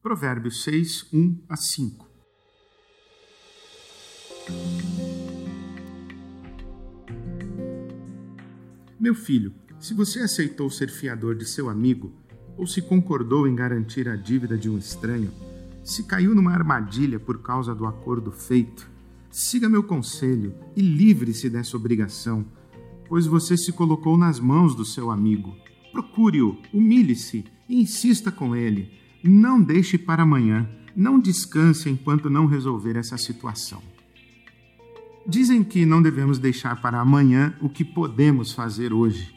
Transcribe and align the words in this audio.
Provérbios 0.00 0.62
6, 0.62 1.08
1 1.12 1.38
a 1.48 1.56
5. 1.56 2.08
Meu 9.00 9.12
filho, 9.12 9.52
se 9.80 9.94
você 9.94 10.20
aceitou 10.20 10.70
ser 10.70 10.88
fiador 10.88 11.34
de 11.34 11.44
seu 11.44 11.68
amigo, 11.68 12.12
ou 12.56 12.64
se 12.64 12.80
concordou 12.80 13.48
em 13.48 13.56
garantir 13.56 14.08
a 14.08 14.14
dívida 14.14 14.56
de 14.56 14.70
um 14.70 14.78
estranho, 14.78 15.32
se 15.82 16.04
caiu 16.04 16.32
numa 16.32 16.52
armadilha 16.52 17.18
por 17.18 17.42
causa 17.42 17.74
do 17.74 17.84
acordo 17.84 18.30
feito, 18.30 18.88
siga 19.32 19.68
meu 19.68 19.82
conselho 19.82 20.54
e 20.76 20.80
livre-se 20.80 21.50
dessa 21.50 21.76
obrigação, 21.76 22.46
pois 23.08 23.26
você 23.26 23.56
se 23.56 23.72
colocou 23.72 24.16
nas 24.16 24.38
mãos 24.38 24.76
do 24.76 24.84
seu 24.84 25.10
amigo. 25.10 25.56
Procure-o, 25.90 26.56
humilhe-se 26.72 27.44
e 27.68 27.80
insista 27.80 28.30
com 28.30 28.54
ele. 28.54 29.07
Não 29.22 29.60
deixe 29.60 29.98
para 29.98 30.22
amanhã, 30.22 30.68
não 30.94 31.18
descanse 31.18 31.88
enquanto 31.88 32.30
não 32.30 32.46
resolver 32.46 32.96
essa 32.96 33.16
situação. 33.16 33.82
Dizem 35.26 35.62
que 35.62 35.84
não 35.84 36.00
devemos 36.00 36.38
deixar 36.38 36.80
para 36.80 37.00
amanhã 37.00 37.54
o 37.60 37.68
que 37.68 37.84
podemos 37.84 38.52
fazer 38.52 38.92
hoje. 38.92 39.34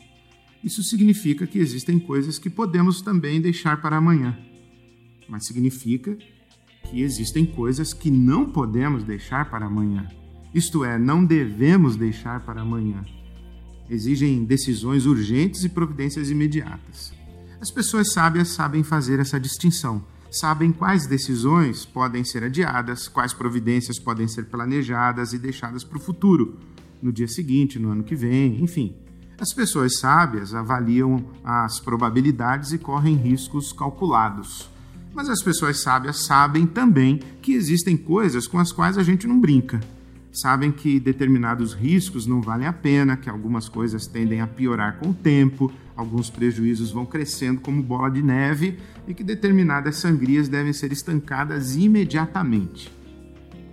Isso 0.64 0.84
significa 0.84 1.46
que 1.48 1.60
existem 1.60 2.00
coisas 2.00 2.38
que 2.38 2.50
podemos 2.50 3.02
também 3.02 3.42
deixar 3.42 3.82
para 3.82 3.98
amanhã. 3.98 4.38
Mas 5.28 5.46
significa 5.46 6.18
que 6.90 7.02
existem 7.02 7.46
coisas 7.46 7.94
que 7.94 8.12
não 8.12 8.46
podemos 8.46 9.04
deixar 9.04 9.50
para 9.50 9.66
amanhã. 9.66 10.08
Isto 10.54 10.84
é, 10.86 11.00
não 11.00 11.26
devemos 11.26 11.96
deixar 11.96 12.46
para 12.46 12.62
amanhã. 12.62 13.04
Exigem 13.90 14.44
decisões 14.46 15.06
urgentes 15.06 15.64
e 15.64 15.70
providências 15.70 16.30
imediatas. 16.30 17.14
As 17.62 17.70
pessoas 17.70 18.12
sábias 18.12 18.50
sabem 18.50 18.84
fazer 18.84 19.20
essa 19.20 19.40
distinção 19.40 20.04
sabem 20.32 20.72
quais 20.72 21.06
decisões 21.06 21.86
podem 21.86 22.24
ser 22.24 22.44
adiadas, 22.44 23.08
quais 23.08 23.34
providências 23.34 24.00
podem 24.00 24.28
ser 24.28 24.46
planejadas 24.46 25.34
e 25.34 25.38
deixadas 25.38 25.84
para 25.84 25.98
o 25.98 26.02
futuro, 26.02 26.58
no 27.02 27.12
dia 27.12 27.28
seguinte, 27.28 27.78
no 27.78 27.92
ano 27.92 28.04
que 28.04 28.16
vem, 28.16 28.64
enfim. 28.64 28.96
As 29.38 29.54
pessoas 29.54 30.00
sábias 30.00 30.56
avaliam 30.56 31.24
as 31.44 31.80
probabilidades 31.80 32.72
e 32.72 32.78
correm 32.78 33.16
riscos 33.16 33.74
calculados. 33.74 34.70
Mas 35.14 35.28
as 35.28 35.44
pessoas 35.44 35.82
sábias 35.82 36.26
sabem 36.26 36.66
também 36.66 37.20
que 37.42 37.54
existem 37.54 37.98
coisas 37.98 38.48
com 38.48 38.58
as 38.58 38.72
quais 38.72 38.98
a 38.98 39.04
gente 39.04 39.28
não 39.28 39.40
brinca. 39.40 39.82
Sabem 40.32 40.72
que 40.72 40.98
determinados 40.98 41.74
riscos 41.74 42.26
não 42.26 42.42
valem 42.42 42.66
a 42.66 42.72
pena, 42.72 43.18
que 43.18 43.30
algumas 43.30 43.68
coisas 43.68 44.08
tendem 44.08 44.40
a 44.40 44.48
piorar 44.48 44.98
com 44.98 45.10
o 45.10 45.14
tempo, 45.14 45.70
alguns 45.94 46.30
prejuízos 46.30 46.90
vão 46.90 47.06
crescendo 47.06 47.60
como 47.60 47.84
bola 47.84 48.10
de 48.10 48.22
neve 48.22 48.80
e 49.06 49.14
que 49.14 49.26
determinadas 49.26 49.98
sangrias 49.98 50.48
devem 50.48 50.72
ser 50.72 50.94
estancadas 50.94 51.76
imediatamente. 51.76 52.90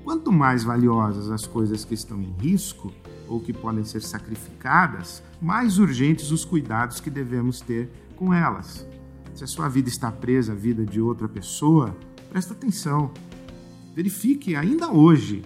Quanto 0.02 0.32
mais 0.32 0.64
valiosas 0.64 1.30
as 1.30 1.46
coisas 1.46 1.84
que 1.84 1.94
estão 1.94 2.20
em 2.20 2.34
risco 2.40 2.92
ou 3.28 3.40
que 3.40 3.52
podem 3.52 3.84
ser 3.84 4.02
sacrificadas, 4.02 5.22
mais 5.40 5.78
urgentes 5.78 6.32
os 6.32 6.44
cuidados 6.44 6.98
que 6.98 7.10
devemos 7.10 7.60
ter 7.60 7.88
com 8.16 8.34
elas. 8.34 8.84
Se 9.32 9.44
a 9.44 9.46
sua 9.46 9.68
vida 9.68 9.88
está 9.88 10.10
presa 10.10 10.52
à 10.52 10.56
vida 10.56 10.84
de 10.84 11.00
outra 11.00 11.28
pessoa, 11.28 11.96
presta 12.30 12.52
atenção. 12.52 13.12
Verifique 13.94 14.56
ainda 14.56 14.90
hoje 14.90 15.44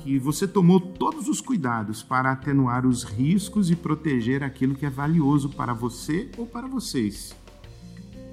que 0.00 0.18
você 0.18 0.48
tomou 0.48 0.80
todos 0.80 1.28
os 1.28 1.40
cuidados 1.40 2.02
para 2.02 2.32
atenuar 2.32 2.86
os 2.86 3.04
riscos 3.04 3.70
e 3.70 3.76
proteger 3.76 4.42
aquilo 4.42 4.74
que 4.74 4.86
é 4.86 4.90
valioso 4.90 5.50
para 5.50 5.72
você 5.72 6.30
ou 6.36 6.46
para 6.46 6.66
vocês. 6.66 7.36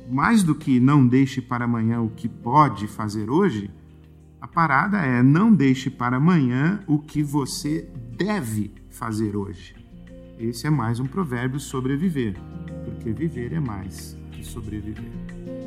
Mais 0.10 0.44
do 0.44 0.56
que 0.56 0.80
não 0.80 1.06
deixe 1.06 1.42
para 1.42 1.66
amanhã 1.66 2.02
o 2.02 2.10
que 2.10 2.30
pode 2.30 2.88
fazer 2.88 3.30
hoje, 3.30 3.70
a 4.40 4.48
parada 4.48 5.00
é 5.00 5.22
não 5.22 5.54
deixe 5.54 5.90
para 5.90 6.18
amanhã 6.18 6.80
o 6.88 7.00
que 7.00 7.22
você 7.22 7.90
deve 8.16 8.72
fazer 8.90 9.36
hoje. 9.36 9.76
Esse 10.40 10.68
é 10.68 10.70
mais 10.70 11.00
um 11.00 11.06
provérbio 11.06 11.60
sobre 11.60 11.98
viver, 11.98 12.38
porque 12.86 13.12
viver 13.12 13.52
é 13.52 13.60
mais 13.60 14.18
que 14.32 14.44
sobreviver. 14.44 15.67